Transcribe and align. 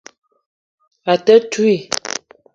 A 1.11 1.15
te 1.25 1.35
touii. 1.51 1.79